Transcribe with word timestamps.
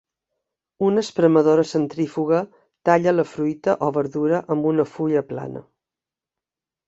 Una 0.85 1.01
espremedora 1.07 1.65
centrífuga 1.71 2.39
talla 2.89 3.13
la 3.17 3.25
fruita 3.33 3.75
o 3.87 3.89
verdura 3.99 4.39
amb 4.55 4.67
una 4.73 4.87
fulla 4.95 5.23
plana. 5.33 5.63